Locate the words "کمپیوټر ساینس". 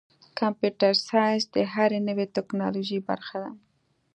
0.39-1.43